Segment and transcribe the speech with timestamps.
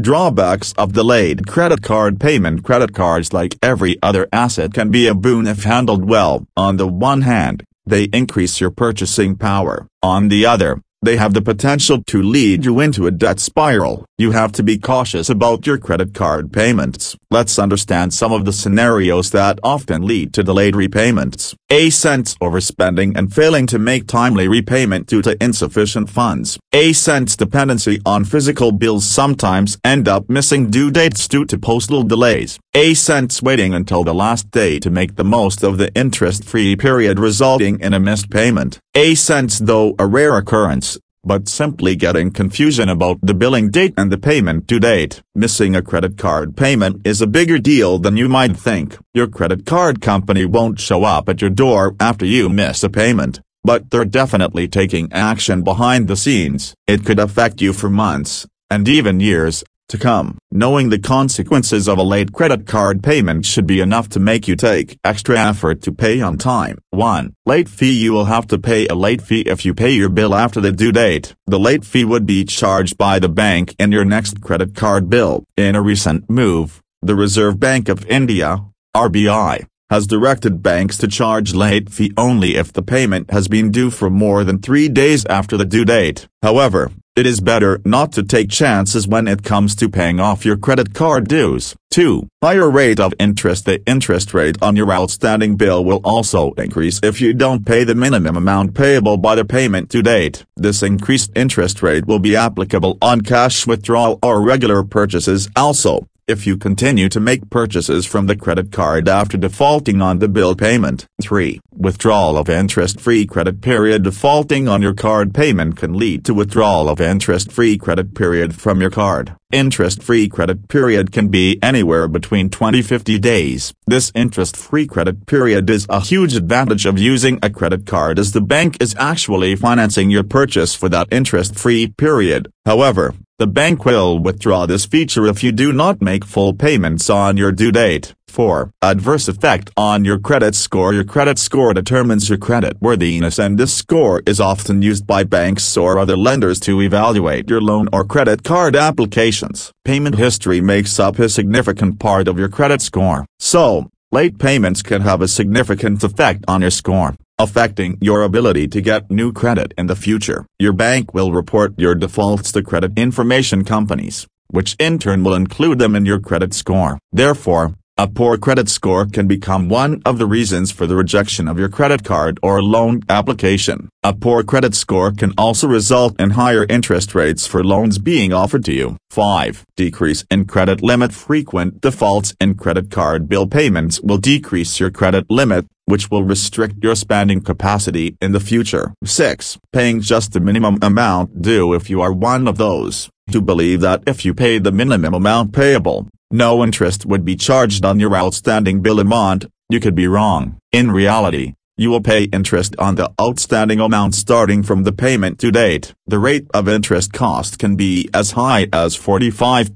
[0.00, 5.14] Drawbacks of delayed credit card payment Credit cards like every other asset can be a
[5.14, 6.46] boon if handled well.
[6.56, 9.86] On the one hand, they increase your purchasing power.
[10.02, 14.04] On the other, they have the potential to lead you into a debt spiral.
[14.18, 17.16] You have to be cautious about your credit card payments.
[17.30, 21.54] Let's understand some of the scenarios that often lead to delayed repayments.
[21.70, 26.58] A sense overspending and failing to make timely repayment due to insufficient funds.
[26.72, 32.02] A sense dependency on physical bills sometimes end up missing due dates due to postal
[32.02, 32.58] delays.
[32.72, 37.18] A sense waiting until the last day to make the most of the interest-free period
[37.18, 38.78] resulting in a missed payment.
[38.94, 44.12] A sense though a rare occurrence, but simply getting confusion about the billing date and
[44.12, 45.20] the payment due date.
[45.34, 48.96] Missing a credit card payment is a bigger deal than you might think.
[49.14, 53.40] Your credit card company won't show up at your door after you miss a payment,
[53.64, 56.72] but they're definitely taking action behind the scenes.
[56.86, 60.38] It could affect you for months, and even years, to come.
[60.50, 64.56] Knowing the consequences of a late credit card payment should be enough to make you
[64.56, 66.78] take extra effort to pay on time.
[66.90, 67.34] 1.
[67.46, 70.34] Late fee You will have to pay a late fee if you pay your bill
[70.34, 71.34] after the due date.
[71.46, 75.44] The late fee would be charged by the bank in your next credit card bill.
[75.56, 81.52] In a recent move, the Reserve Bank of India, RBI, has directed banks to charge
[81.52, 85.56] late fee only if the payment has been due for more than three days after
[85.56, 86.28] the due date.
[86.42, 90.56] However, it is better not to take chances when it comes to paying off your
[90.56, 91.74] credit card dues.
[91.90, 92.28] 2.
[92.40, 97.20] Higher rate of interest The interest rate on your outstanding bill will also increase if
[97.20, 100.44] you don't pay the minimum amount payable by the payment due date.
[100.56, 106.46] This increased interest rate will be applicable on cash withdrawal or regular purchases also if
[106.46, 111.06] you continue to make purchases from the credit card after defaulting on the bill payment.
[111.20, 111.60] 3.
[111.72, 117.00] Withdrawal of interest-free credit period Defaulting on your card payment can lead to withdrawal of
[117.00, 119.34] interest-free credit period from your card.
[119.52, 123.72] Interest-free credit period can be anywhere between 20-50 days.
[123.86, 128.40] This interest-free credit period is a huge advantage of using a credit card as the
[128.40, 132.52] bank is actually financing your purchase for that interest-free period.
[132.64, 137.38] However, the bank will withdraw this feature if you do not make full payments on
[137.38, 138.14] your due date.
[138.30, 138.70] 4.
[138.80, 143.74] Adverse effect on your credit score Your credit score determines your credit worthiness and this
[143.74, 148.44] score is often used by banks or other lenders to evaluate your loan or credit
[148.44, 149.72] card applications.
[149.84, 153.26] Payment history makes up a significant part of your credit score.
[153.38, 158.82] So, late payments can have a significant effect on your score affecting your ability to
[158.82, 160.44] get new credit in the future.
[160.58, 165.78] Your bank will report your defaults to credit information companies, which in turn will include
[165.78, 166.98] them in your credit score.
[167.12, 171.58] Therefore, a poor credit score can become one of the reasons for the rejection of
[171.58, 173.90] your credit card or loan application.
[174.02, 178.64] A poor credit score can also result in higher interest rates for loans being offered
[178.64, 178.96] to you.
[179.10, 179.66] 5.
[179.76, 185.26] Decrease in credit limit Frequent defaults in credit card bill payments will decrease your credit
[185.28, 188.94] limit, which will restrict your spending capacity in the future.
[189.04, 189.58] 6.
[189.74, 194.02] Paying just the minimum amount due If you are one of those who believe that
[194.06, 198.82] if you pay the minimum amount payable, no interest would be charged on your outstanding
[198.82, 200.58] bill amount, you could be wrong.
[200.72, 205.50] In reality, you will pay interest on the outstanding amount starting from the payment due
[205.50, 205.94] date.
[206.06, 209.70] The rate of interest cost can be as high as 45%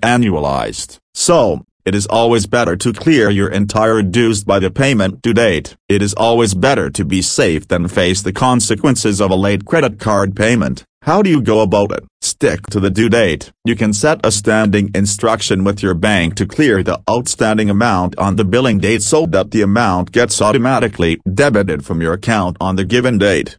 [0.00, 0.98] annualized.
[1.14, 5.76] So, it is always better to clear your entire dues by the payment due date.
[5.88, 9.98] It is always better to be safe than face the consequences of a late credit
[9.98, 10.84] card payment.
[11.02, 12.04] How do you go about it?
[12.20, 13.52] Stick to the due date.
[13.64, 18.36] You can set a standing instruction with your bank to clear the outstanding amount on
[18.36, 22.84] the billing date so that the amount gets automatically debited from your account on the
[22.84, 23.56] given date.